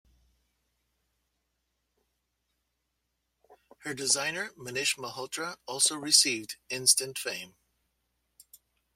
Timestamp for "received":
5.95-6.57